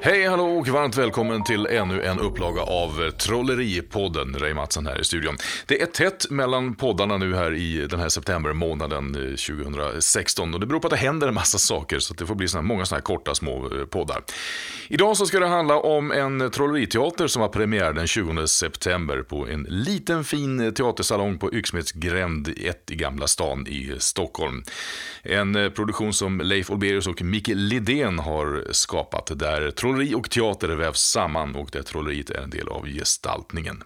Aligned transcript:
Hej, 0.00 0.26
hallå 0.26 0.58
och 0.58 0.68
varmt 0.68 0.96
välkommen 0.96 1.44
till 1.44 1.66
ännu 1.66 2.02
en 2.02 2.18
upplaga 2.18 2.62
av 2.62 3.10
Trolleripodden. 3.10 4.36
Ray 4.38 4.54
Mattsson 4.54 4.86
här 4.86 5.00
i 5.00 5.04
studion. 5.04 5.36
Det 5.66 5.82
är 5.82 5.86
tätt 5.86 6.30
mellan 6.30 6.74
poddarna 6.74 7.16
nu 7.16 7.34
här 7.34 7.54
i 7.54 7.86
den 7.86 8.00
här 8.00 8.08
septembermånaden 8.08 9.14
eh, 9.14 9.36
2016 9.36 10.54
och 10.54 10.60
det 10.60 10.66
beror 10.66 10.80
på 10.80 10.86
att 10.86 10.90
det 10.90 10.96
händer 10.96 11.28
en 11.28 11.34
massa 11.34 11.58
saker 11.58 11.98
så 11.98 12.14
det 12.14 12.26
får 12.26 12.34
bli 12.34 12.48
såna, 12.48 12.62
många 12.62 12.84
sådana 12.86 12.98
här 12.98 13.04
korta 13.04 13.34
små 13.34 13.64
eh, 13.74 13.84
poddar. 13.84 14.22
Idag 14.88 15.16
så 15.16 15.26
ska 15.26 15.40
det 15.40 15.46
handla 15.46 15.78
om 15.78 16.12
en 16.12 16.50
trolleriteater 16.50 17.26
som 17.26 17.42
har 17.42 17.48
premiär 17.48 17.92
den 17.92 18.06
20 18.06 18.46
september 18.46 19.22
på 19.22 19.48
en 19.48 19.62
liten 19.62 20.24
fin 20.24 20.60
eh, 20.60 20.70
teatersalong 20.70 21.38
på 21.38 21.54
Yxmedsgränd 21.54 22.48
1 22.56 22.90
i 22.90 22.94
Gamla 22.94 23.26
stan 23.26 23.66
i 23.66 23.94
Stockholm. 23.98 24.64
En 25.22 25.72
produktion 25.74 26.12
som 26.12 26.40
Leif 26.40 26.70
Olberius 26.70 27.06
och 27.06 27.22
Micke 27.22 27.48
Lidén 27.48 28.18
har 28.18 28.72
skapat 28.72 29.30
där 29.34 29.70
trolleri 29.88 30.14
och 30.14 30.30
teater 30.30 30.68
vävs 30.68 31.00
samman 31.00 31.56
och 31.56 31.68
där 31.72 31.82
trolleriet 31.82 32.30
är 32.30 32.42
en 32.42 32.50
del 32.50 32.68
av 32.68 32.86
gestaltningen. 32.86 33.82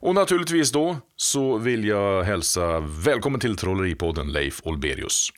Och 0.00 0.14
naturligtvis 0.14 0.72
då 0.72 0.96
så 1.16 1.58
vill 1.58 1.84
jag 1.84 2.22
hälsa 2.22 2.80
välkommen 2.80 3.40
till 3.40 3.56
Trolleripodden 3.56 4.32
Leif 4.32 4.60
Olberius. 4.64 5.30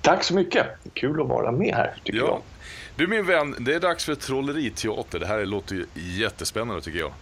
Tack 0.00 0.24
så 0.24 0.34
mycket. 0.34 0.66
Kul 0.92 1.20
att 1.20 1.28
vara 1.28 1.52
med 1.52 1.74
här 1.74 1.96
tycker 2.04 2.18
ja. 2.18 2.24
jag. 2.26 2.40
Du 2.96 3.06
min 3.06 3.26
vän, 3.26 3.54
det 3.58 3.74
är 3.74 3.80
dags 3.80 4.04
för 4.04 4.14
trolleriteater. 4.14 5.18
Det 5.18 5.26
här 5.26 5.46
låter 5.46 5.74
ju 5.74 5.84
jättespännande 5.94 6.82
tycker 6.82 6.98
jag. 6.98 7.12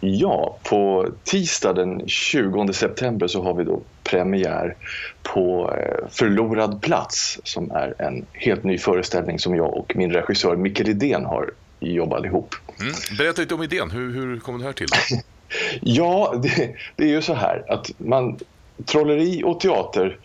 Ja, 0.00 0.58
på 0.70 1.08
tisdag 1.24 1.72
den 1.72 2.08
20 2.08 2.72
september 2.72 3.26
så 3.26 3.42
har 3.42 3.54
vi 3.54 3.64
då 3.64 3.82
premiär 4.10 4.76
på 5.22 5.74
eh, 5.76 6.08
Förlorad 6.10 6.82
plats 6.82 7.40
som 7.44 7.70
är 7.70 7.94
en 7.98 8.26
helt 8.32 8.64
ny 8.64 8.78
föreställning 8.78 9.38
som 9.38 9.54
jag 9.54 9.74
och 9.74 9.96
min 9.96 10.12
regissör 10.12 10.56
Micke 10.56 10.78
Lidén 10.78 11.24
har 11.24 11.50
jobbat 11.80 12.24
ihop. 12.24 12.54
Mm. 12.80 12.92
Berätta 13.18 13.40
lite 13.40 13.54
om 13.54 13.62
idén, 13.62 13.90
hur, 13.90 14.12
hur 14.12 14.38
kom 14.40 14.58
det 14.58 14.64
här 14.64 14.72
till? 14.72 14.88
ja, 15.80 16.34
det, 16.42 16.74
det, 16.96 17.04
är 17.04 17.08
ju 17.08 17.22
så 17.22 17.34
här 17.34 17.64
att 17.68 17.90
man, 17.98 18.38
trolleri 18.86 19.42
och 19.44 19.60
teater 19.60 20.18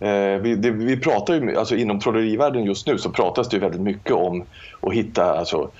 Eh, 0.00 0.40
vi, 0.40 0.54
det, 0.54 0.70
vi 0.70 0.96
pratar 0.96 1.34
ju, 1.34 1.56
alltså 1.56 1.76
inom 1.76 2.00
trollerivärlden 2.00 2.64
just 2.64 2.86
nu 2.86 2.98
så 2.98 3.10
pratas 3.10 3.48
det 3.48 3.58
väldigt 3.58 3.80
mycket 3.80 4.12
om 4.12 4.44
att 4.80 4.94
hitta 4.94 5.38
alltså, 5.38 5.70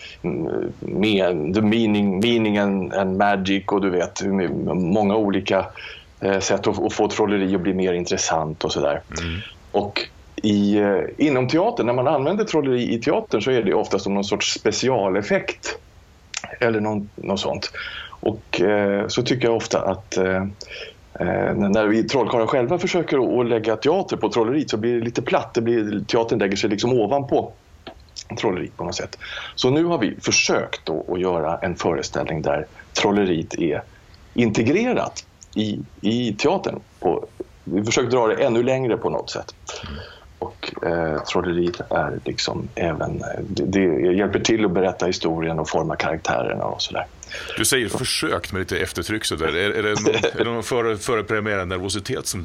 med, 0.80 1.54
the 1.54 1.60
meaning, 1.60 2.20
meaning 2.20 2.58
and, 2.58 2.94
and 2.94 3.16
magic 3.16 3.64
och 3.66 3.80
du 3.80 3.90
vet 3.90 4.22
många 4.74 5.16
olika 5.16 5.66
sätt 6.40 6.66
att, 6.66 6.92
få 6.92 7.08
trolleri 7.08 7.54
att 7.54 7.60
bli 7.60 7.74
mer 7.74 7.92
intressant 7.92 8.64
och 8.64 8.72
sådär. 8.72 9.02
Mm. 9.20 9.40
Och 9.72 10.08
i, 10.36 10.78
eh, 10.78 11.00
inom 11.18 11.48
teatern, 11.48 11.86
när 11.86 11.92
man 11.92 12.06
använder 12.06 12.44
trolleri 12.44 12.94
i 12.94 12.98
teatern 12.98 13.42
så 13.42 13.50
är 13.50 13.62
det 13.62 13.74
ofta 13.74 13.98
som 13.98 14.14
någon 14.14 14.24
sorts 14.24 14.54
specialeffekt 14.54 15.78
eller 16.60 16.80
någon, 16.80 17.08
något 17.14 17.40
sånt. 17.40 17.70
Och 18.20 18.60
eh, 18.60 19.06
så 19.08 19.22
tycker 19.22 19.48
jag 19.48 19.56
ofta 19.56 19.80
att 19.80 20.16
eh, 20.16 20.44
Eh, 21.20 21.54
när 21.54 21.86
vi 21.86 22.04
trollkarlar 22.04 22.46
själva 22.46 22.78
försöker 22.78 23.40
att 23.40 23.46
lägga 23.46 23.76
teater 23.76 24.16
på 24.16 24.28
trolleriet 24.28 24.70
så 24.70 24.76
blir 24.76 24.98
det 24.98 25.04
lite 25.04 25.22
platt. 25.22 25.54
Det 25.54 25.60
blir, 25.60 26.04
teatern 26.04 26.38
lägger 26.38 26.56
sig 26.56 26.70
liksom 26.70 26.92
ovanpå 26.92 27.52
trolleriet 28.38 28.76
på 28.76 28.84
något 28.84 28.94
sätt. 28.94 29.18
Så 29.54 29.70
nu 29.70 29.84
har 29.84 29.98
vi 29.98 30.16
försökt 30.20 30.90
att 30.90 31.20
göra 31.20 31.58
en 31.58 31.76
föreställning 31.76 32.42
där 32.42 32.66
trolleriet 32.92 33.54
är 33.54 33.82
integrerat 34.34 35.26
i, 35.54 35.80
i 36.00 36.34
teatern. 36.34 36.80
På, 37.00 37.26
vi 37.64 37.84
försöker 37.84 38.10
dra 38.10 38.26
det 38.26 38.34
ännu 38.34 38.62
längre 38.62 38.96
på 38.96 39.10
något 39.10 39.30
sätt. 39.30 39.54
Och 40.38 40.86
eh, 40.86 41.22
trolleriet 41.22 41.80
är 41.90 42.20
liksom 42.24 42.68
även, 42.74 43.22
det, 43.48 43.64
det, 43.64 44.12
hjälper 44.12 44.40
till 44.40 44.64
att 44.64 44.70
berätta 44.70 45.06
historien 45.06 45.58
och 45.58 45.68
forma 45.68 45.96
karaktärerna 45.96 46.64
och 46.64 46.82
sådär. 46.82 47.06
Du 47.56 47.64
säger 47.64 47.88
försökt 47.88 48.52
med 48.52 48.60
lite 48.60 48.78
eftertryck 48.78 49.24
sådär. 49.24 49.56
Är, 49.56 49.70
är 49.70 49.82
det 49.82 49.88
någon, 49.88 50.14
är 50.40 50.44
det 50.44 50.50
någon 50.50 50.62
före, 50.62 50.96
före 50.96 51.64
nervositet 51.64 52.26
som 52.26 52.44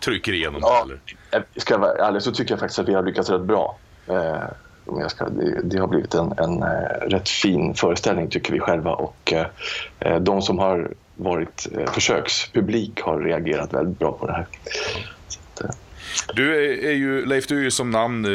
trycker 0.00 0.32
igenom? 0.32 0.60
Ja, 0.64 0.86
eller? 1.30 1.44
ska 1.56 1.74
jag 1.74 1.78
vara 1.78 2.06
ärlig 2.06 2.22
så 2.22 2.32
tycker 2.32 2.52
jag 2.52 2.60
faktiskt 2.60 2.78
att 2.78 2.88
vi 2.88 2.94
har 2.94 3.02
lyckats 3.02 3.30
rätt 3.30 3.40
bra. 3.40 3.78
Eh, 4.08 4.42
ska, 5.08 5.28
det, 5.64 5.78
har 5.78 5.86
blivit 5.86 6.14
en, 6.14 6.32
en 6.38 6.62
eh, 6.62 7.08
rätt 7.08 7.28
fin 7.28 7.74
föreställning 7.74 8.30
tycker 8.30 8.52
vi 8.52 8.60
själva 8.60 8.92
och 8.92 9.32
eh, 9.32 9.46
eh 10.00 10.20
de 10.20 10.42
som 10.42 10.58
har 10.58 10.90
varit 11.16 11.66
försökspublik 11.86 13.00
har 13.00 13.20
reagerat 13.20 13.72
väldigt 13.72 13.98
bra 13.98 14.12
på 14.12 14.26
det 14.26 14.32
här. 14.32 14.46
Eh, 15.60 15.70
du 16.34 16.54
är, 16.54 16.84
är, 16.84 16.92
ju, 16.92 17.26
Leif, 17.26 17.46
du 17.46 17.58
är 17.58 17.62
ju 17.62 17.70
som 17.70 17.90
namn 17.90 18.26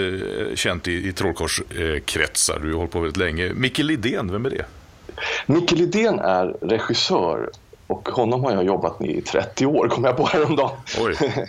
känt 0.56 0.88
i, 0.88 1.08
i 1.08 1.14
trollkorskretsar. 1.14 2.60
Du 2.60 2.72
har 2.72 2.78
hållit 2.78 2.92
på 2.92 3.00
väldigt 3.00 3.18
länge. 3.18 3.54
Micke 3.54 3.80
Lidén, 3.80 4.32
vem 4.32 4.46
är 4.46 4.50
det? 4.50 4.66
Micke 5.46 5.72
Lidén 5.72 6.20
är 6.20 6.46
regissör 6.62 7.50
och 7.90 8.10
honom 8.10 8.44
har 8.44 8.52
jag 8.52 8.64
jobbat 8.64 9.00
med 9.00 9.10
i 9.10 9.22
30 9.22 9.66
år, 9.66 9.88
kom 9.88 10.04
jag 10.04 10.18
på 10.18 10.26
häromdagen. 10.26 10.72
Oj. 11.00 11.16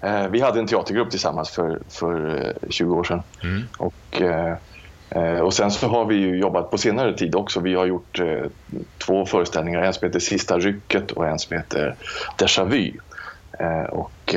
Eh, 0.00 0.28
vi 0.28 0.40
hade 0.40 0.60
en 0.60 0.66
teatergrupp 0.66 1.10
tillsammans 1.10 1.50
för, 1.50 1.80
för 1.88 2.52
20 2.70 2.92
eh, 2.92 2.98
år 2.98 3.04
sedan. 3.04 3.22
Mm. 3.42 3.62
Och, 3.78 4.22
eh, 4.22 5.40
och 5.40 5.54
sen 5.54 5.70
så 5.70 5.88
har 5.88 6.04
vi 6.04 6.14
ju 6.14 6.38
jobbat 6.38 6.70
på 6.70 6.78
senare 6.78 7.16
tid 7.16 7.34
också. 7.34 7.60
Vi 7.60 7.74
har 7.74 7.86
gjort 7.86 8.20
två 8.98 9.26
föreställningar, 9.26 9.82
en 9.82 9.92
som 9.92 10.06
heter 10.06 10.20
Sista 10.20 10.58
rycket 10.58 11.10
och 11.10 11.26
en 11.26 11.38
som 11.38 11.56
heter 11.56 11.96
Déjà 12.38 12.64
vu. 12.64 12.92
Och 13.90 14.34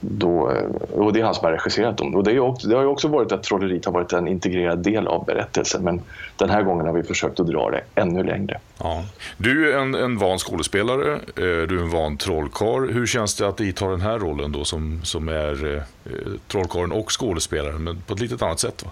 då, 0.00 0.52
och 0.92 1.12
det 1.12 1.20
är 1.20 1.24
han 1.24 1.34
som 1.34 1.44
har 1.44 1.52
regisserat 1.52 1.98
dem. 1.98 2.14
Och 2.14 2.24
det, 2.24 2.32
är 2.32 2.38
också, 2.38 2.68
det 2.68 2.74
har 2.74 2.82
ju 2.82 2.88
också 2.88 3.08
varit 3.08 3.32
att 3.32 3.42
trolleriet 3.42 3.84
har 3.84 3.92
varit 3.92 4.12
en 4.12 4.28
integrerad 4.28 4.78
del 4.78 5.06
av 5.06 5.24
berättelsen 5.24 5.84
men 5.84 6.00
den 6.36 6.50
här 6.50 6.62
gången 6.62 6.86
har 6.86 6.92
vi 6.92 7.02
försökt 7.02 7.40
att 7.40 7.46
dra 7.46 7.70
det 7.70 7.80
ännu 7.94 8.22
längre. 8.22 8.60
Ja. 8.78 9.04
Du 9.36 9.72
är 9.72 9.78
en, 9.78 9.94
en 9.94 10.18
van 10.18 10.38
skådespelare, 10.38 11.14
eh, 11.14 11.66
du 11.68 11.78
är 11.78 11.82
en 11.82 11.90
van 11.90 12.16
trollkarl. 12.16 12.92
Hur 12.92 13.06
känns 13.06 13.34
det 13.34 13.48
att 13.48 13.60
inta 13.60 13.88
den 13.88 14.00
här 14.00 14.18
rollen 14.18 14.52
då 14.52 14.64
som, 14.64 15.00
som 15.04 15.28
är 15.28 15.76
eh, 15.76 16.12
trollkarlen 16.48 16.92
och 16.92 17.20
skådespelaren 17.20 17.84
men 17.84 18.02
på 18.06 18.14
ett 18.14 18.20
lite 18.20 18.44
annat 18.44 18.60
sätt? 18.60 18.84
Va? 18.84 18.90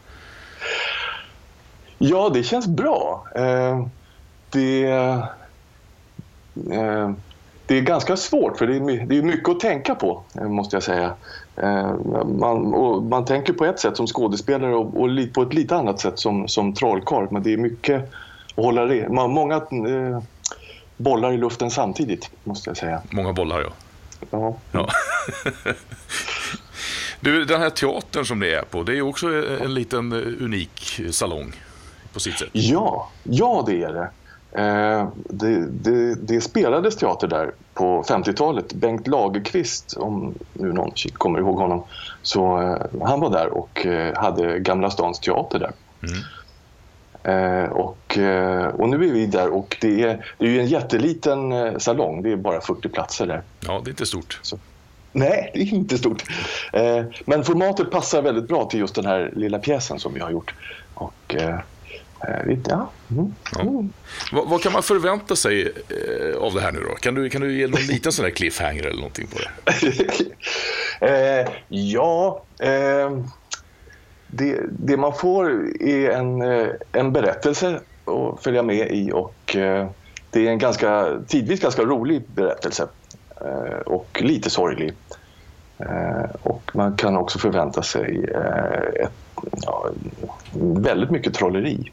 Ja, 1.98 2.30
det 2.34 2.42
känns 2.42 2.66
bra. 2.66 3.26
Eh, 3.34 3.86
det... 4.50 4.84
Eh, 6.72 7.10
det 7.66 7.78
är 7.78 7.80
ganska 7.80 8.16
svårt 8.16 8.58
för 8.58 8.66
det 8.66 8.76
är, 8.76 9.06
det 9.06 9.18
är 9.18 9.22
mycket 9.22 9.48
att 9.48 9.60
tänka 9.60 9.94
på 9.94 10.22
eh, 10.34 10.48
måste 10.48 10.76
jag 10.76 10.82
säga. 10.82 11.14
Eh, 11.56 11.94
man, 12.38 13.08
man 13.08 13.24
tänker 13.24 13.52
på 13.52 13.64
ett 13.64 13.80
sätt 13.80 13.96
som 13.96 14.06
skådespelare 14.06 14.74
och, 14.74 15.02
och 15.02 15.08
på 15.34 15.42
ett 15.42 15.54
lite 15.54 15.76
annat 15.76 16.00
sätt 16.00 16.18
som, 16.18 16.48
som 16.48 16.74
trollkarl 16.74 17.26
men 17.30 17.42
det 17.42 17.52
är 17.52 17.56
mycket 17.56 18.02
att 18.56 18.64
hålla 18.64 18.84
det. 18.84 19.08
Många 19.08 19.54
eh, 19.56 20.22
bollar 20.96 21.32
i 21.32 21.36
luften 21.36 21.70
samtidigt 21.70 22.30
måste 22.44 22.70
jag 22.70 22.76
säga. 22.76 23.02
Många 23.10 23.32
bollar 23.32 23.60
ja. 23.60 23.70
Ja. 24.30 24.56
ja. 24.72 24.88
du, 27.20 27.44
den 27.44 27.60
här 27.60 27.70
teatern 27.70 28.24
som 28.24 28.40
det 28.40 28.54
är 28.54 28.62
på, 28.62 28.82
det 28.82 28.98
är 28.98 29.02
också 29.02 29.26
en 29.62 29.74
liten 29.74 30.12
unik 30.40 31.00
salong 31.10 31.52
på 32.12 32.20
sitt 32.20 32.38
sätt. 32.38 32.48
Ja, 32.52 33.10
ja 33.22 33.64
det 33.66 33.82
är 33.82 33.92
det. 33.92 34.10
Eh, 34.56 35.08
det, 35.14 35.66
det, 35.66 36.14
det, 36.14 36.40
spelades 36.40 36.96
teater 36.96 37.28
där 37.28 37.50
på 37.74 38.02
50-talet. 38.02 38.72
Bengt 38.72 39.06
Lagerqvist, 39.06 39.96
om 39.96 40.34
nu 40.52 40.72
någon 40.72 40.92
kommer 41.12 41.38
ihåg 41.38 41.56
honom, 41.56 41.84
så 42.22 42.60
eh, 42.60 43.06
han 43.06 43.20
var 43.20 43.30
där 43.30 43.48
och 43.48 43.86
eh, 43.86 44.16
hade 44.16 44.58
Gamla 44.58 44.90
Stans 44.90 45.20
teater 45.20 45.58
där. 45.58 45.72
Mm. 46.02 47.72
och, 47.72 48.18
och 48.80 48.88
nu 48.88 49.08
är 49.08 49.12
vi 49.12 49.26
där 49.26 49.48
och 49.48 49.76
det 49.80 50.02
är, 50.02 50.26
det 50.38 50.46
är 50.46 50.50
ju 50.50 50.60
en 50.60 50.66
jätteliten 50.66 51.80
salong. 51.80 52.22
Det 52.22 52.32
är 52.32 52.36
bara 52.36 52.60
40 52.60 52.88
platser 52.88 53.26
där. 53.26 53.42
Ja, 53.60 53.80
det 53.84 53.88
är 53.88 53.92
inte 53.92 54.06
stort. 54.06 54.38
Så. 54.42 54.58
Nej, 55.12 55.50
det 55.54 55.60
är 55.60 55.74
inte 55.74 55.98
stort. 55.98 56.24
men 57.24 57.44
formatet 57.44 57.90
passar 57.90 58.22
väldigt 58.22 58.48
bra 58.48 58.64
till 58.64 58.80
just 58.80 58.94
den 58.94 59.06
här 59.06 59.32
lilla 59.36 59.58
pjäsen 59.58 59.98
som 59.98 60.14
vi 60.14 60.20
har 60.20 60.30
gjort. 60.30 60.54
Och, 60.94 61.34
Eh, 61.34 61.58
ja. 62.68 62.90
Mm. 63.10 63.34
ja. 63.52 63.84
Vad, 64.32 64.48
vad, 64.48 64.62
kan 64.62 64.72
man 64.72 64.82
förvänta 64.82 65.36
sig 65.36 65.72
eh, 65.88 66.36
av 66.42 66.54
det 66.54 66.60
här 66.60 66.72
nu 66.72 66.80
då? 66.80 66.94
Kan 66.94 67.14
du, 67.14 67.30
kan 67.30 67.40
du 67.40 67.58
ge 67.58 67.66
någon 67.66 67.80
liten 67.88 68.12
sån 68.12 68.24
där 68.24 68.30
cliffhanger 68.30 68.86
eller 68.86 68.96
någonting 68.96 69.26
på 69.26 69.38
det? 69.38 69.48
eh, 71.40 71.48
ja, 71.68 72.42
eh, 72.58 73.18
det, 74.26 74.60
det, 74.70 74.96
man 74.96 75.14
får 75.14 75.50
är 75.80 76.10
en, 76.10 76.42
eh, 76.42 76.68
en 76.92 77.12
berättelse 77.12 77.80
att 78.04 78.42
följa 78.44 78.62
med 78.62 78.90
i 78.90 79.12
och 79.12 79.56
eh, 79.56 79.88
det 80.30 80.46
är 80.46 80.50
en 80.50 80.58
ganska, 80.58 81.18
tidvis 81.28 81.60
ganska 81.60 81.82
rolig 81.82 82.22
berättelse 82.34 82.88
och 83.86 84.22
lite 84.22 84.50
sorglig. 84.50 84.92
och 86.42 86.70
man 86.74 86.96
kan 86.96 87.16
också 87.16 87.38
förvänta 87.38 87.82
sig 87.82 88.24
ett, 89.00 89.12
ja, 89.62 89.90
väldigt 90.76 91.10
mycket 91.10 91.34
trolleri. 91.34 91.92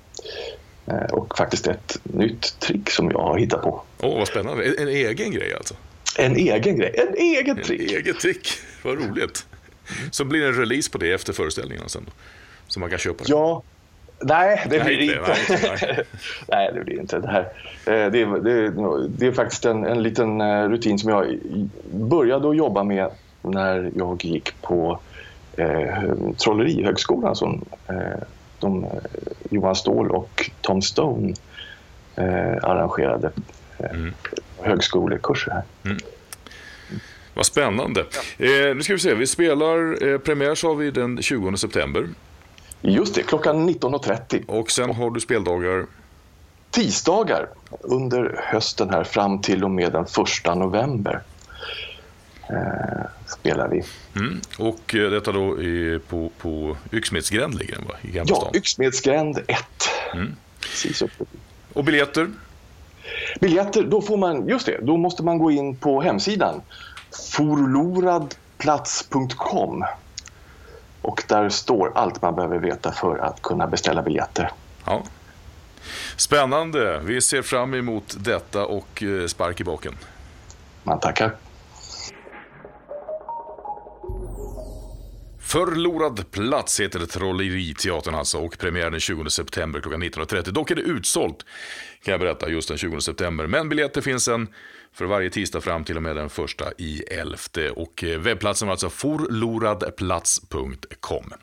Eh, 0.86 1.14
och 1.14 1.38
faktiskt 1.38 1.68
ett 1.68 1.98
nytt 2.04 2.60
trick 2.60 2.90
som 2.90 3.12
jag 3.12 3.20
har 3.20 3.38
hittat 3.38 3.62
på. 3.62 3.82
Åh, 4.02 4.10
oh, 4.10 4.18
vad 4.18 4.28
spännande. 4.28 4.64
En, 4.64 4.74
en, 4.80 4.88
egen 4.88 5.32
grej 5.32 5.54
alltså? 5.54 5.74
En 6.18 6.36
egen 6.36 6.78
grej, 6.78 6.96
en 7.08 7.16
egen 7.18 7.64
trick. 7.64 7.92
En 7.92 7.98
egen 7.98 8.16
trick, 8.16 8.48
vad 8.84 8.98
roligt. 8.98 9.46
Så 10.12 10.26
blir 10.26 10.42
det 10.42 10.48
en 10.48 10.54
release 10.54 10.92
på 10.92 10.98
det 10.98 11.14
efter 11.14 11.34
föreställningen 11.34 11.90
sen 11.90 12.04
då? 12.06 12.12
Så 12.68 12.80
man 12.80 12.90
kan 12.90 13.00
köpa 13.00 13.24
det? 13.24 13.30
Ja, 13.30 13.64
Nej, 14.26 14.68
det 14.70 14.80
blir 14.80 14.98
det 14.98 15.04
inte. 15.04 15.36
Nej, 15.60 15.78
nej. 15.82 16.04
Nej, 16.48 16.72
det 16.74 16.84
blir 16.84 17.00
inte. 17.00 17.20
Det, 17.20 17.28
här. 17.28 17.42
Eh, 17.86 18.12
Det, 18.12 18.22
är, 18.22 18.40
det, 18.40 18.52
är, 18.52 19.08
det 19.08 19.28
är 19.28 19.32
faktiskt 19.32 19.66
en, 19.66 19.86
en 19.86 20.04
liten 20.04 20.42
eh, 20.42 20.70
rutin 20.70 21.00
som 21.00 21.10
jag 21.10 21.40
började 21.92 22.50
att 22.50 22.58
jobba 22.58 22.84
med 22.84 23.10
när 23.42 23.92
jag 23.96 24.26
gick 24.26 24.62
på 24.62 25.00
eh, 25.58 26.14
Trollerihögskolan 26.44 27.36
som 27.36 27.66
eh, 27.88 28.24
de, 28.64 28.84
eh, 28.84 28.90
Johan 29.50 29.76
Ståhl 29.76 30.12
och 30.12 30.50
Tom 30.62 30.82
Stone 30.82 31.34
eh, 32.16 32.64
arrangerade 32.64 33.32
eh, 33.78 33.90
Mm. 33.90 34.14
högskolekurser 34.62 35.52
här. 35.52 35.64
Vad 37.34 37.46
spännande. 37.46 38.00
Eh, 38.38 38.76
nu 38.76 38.80
ska 38.84 38.94
vi 38.94 39.00
se, 39.00 39.14
vi 39.14 39.28
spelar, 39.28 40.08
eh, 40.08 40.18
premiär 40.18 40.56
sa 40.56 40.74
vi 40.74 40.92
den 40.92 41.22
20 41.22 41.58
september. 41.58 42.10
Just 42.82 43.16
det, 43.16 43.24
klockan 43.24 43.70
19.30. 43.70 44.44
Och 44.48 44.72
sen 44.72 44.90
har 44.96 45.12
du 45.12 45.20
speldagar. 45.20 45.86
Tisdagar 46.72 47.48
under 47.82 48.42
hösten 48.44 48.90
här 48.90 49.04
fram 49.04 49.42
till 49.42 49.64
och 49.64 49.72
med 49.72 49.92
den 49.92 50.04
1 50.04 50.56
november 50.56 51.22
spelar 53.26 53.68
vi. 53.68 53.84
Mm. 54.16 54.42
Och 54.58 54.96
eh, 54.96 55.12
detta 55.12 55.32
då 55.32 55.62
är 55.62 56.00
på, 56.00 56.32
på 56.38 56.78
Yxmedsgränd 56.92 57.56
ligger 57.56 57.76
den 57.76 57.86
va? 57.86 57.94
I 58.02 58.12
Gamla 58.12 58.30
Ja, 58.30 58.36
stan. 58.36 58.56
Yxmedsgränd 58.56 59.38
1. 59.38 59.48
Mm. 60.14 60.36
Och 61.74 61.84
biljetter? 61.84 62.32
Biljetter, 63.40 63.84
då 63.84 64.02
får 64.02 64.18
man, 64.18 64.48
just 64.48 64.66
det, 64.66 64.78
då 64.82 64.98
måste 64.98 65.24
man 65.24 65.38
gå 65.38 65.52
in 65.52 65.76
på 65.76 66.02
hemsidan 66.02 66.62
forloradplats.com 67.32 69.86
och 71.02 71.24
där 71.28 71.50
står 71.50 71.92
allt 71.96 72.22
man 72.22 72.36
behöver 72.36 72.60
veta 72.60 72.92
för 72.92 73.18
att 73.18 73.42
kunna 73.42 73.68
beställa 73.68 74.02
biljetter. 74.02 74.52
Ja. 74.86 75.04
Spännande. 76.18 77.02
Vi 77.06 77.22
ser 77.22 77.42
fram 77.42 77.74
emot 77.74 78.16
detta 78.18 78.66
och 78.66 79.04
eh, 79.04 79.28
spark 79.28 79.62
i 79.62 79.64
baken. 79.64 79.94
Man 80.84 81.00
tackar. 81.00 81.36
Förlorad 85.54 86.32
plats 86.32 86.80
heter 86.80 87.00
Trolleriteatern 87.00 88.16
alltså 88.16 88.38
och 88.38 88.58
premiär 88.58 88.92
den 88.92 89.00
20 89.00 89.30
september 89.30 89.82
klockan 89.82 90.04
19.30. 90.04 90.52
Dock 90.52 90.72
är 90.72 90.76
det 90.76 90.82
utsålt 90.82 91.46
kan 92.04 92.12
jag 92.12 92.22
berätta 92.22 92.50
just 92.50 92.68
den 92.68 92.78
20 92.78 93.02
september. 93.02 93.48
Men 93.48 93.70
biljetter 93.70 94.02
finns 94.02 94.28
en 94.28 94.48
för 94.94 95.06
varje 95.06 95.30
tisdag 95.30 95.62
fram 95.62 95.84
till 95.84 95.98
och 95.98 96.04
med 96.04 96.16
den 96.16 96.30
första 96.30 96.66
i 96.78 97.02
elfte 97.02 97.70
och 97.70 98.04
eh, 98.04 98.20
webbplatsen 98.20 98.68
var 98.68 98.74
alltså 98.74 98.90
forloradplats.com. 98.90 101.34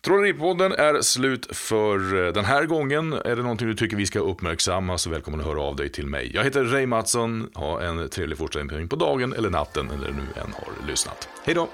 Trolleripodden 0.00 0.72
är 0.72 1.02
slut 1.02 1.56
för 1.56 2.26
eh, 2.26 2.32
den 2.32 2.44
här 2.44 2.64
gången. 2.64 3.12
Är 3.12 3.36
det 3.36 3.42
någonting 3.42 3.68
du 3.68 3.74
tycker 3.74 3.96
vi 3.96 4.06
ska 4.06 4.18
uppmärksamma 4.18 4.98
så 4.98 5.10
välkommen 5.10 5.40
att 5.40 5.46
höra 5.46 5.62
av 5.62 5.76
dig 5.76 5.92
till 5.92 6.06
mig. 6.06 6.30
Jag 6.34 6.44
heter 6.44 6.64
Ray 6.64 6.86
Mattsson. 6.86 7.50
Ha 7.54 7.82
en 7.82 8.08
trevlig 8.08 8.38
fortsättning 8.38 8.88
på 8.88 8.96
dagen 8.96 9.32
eller 9.32 9.50
natten 9.50 9.90
eller 9.90 10.10
nu 10.10 10.26
än 10.36 10.52
har 10.52 10.86
lyssnat. 10.86 11.28
Hej 11.44 11.54
då! 11.54 11.68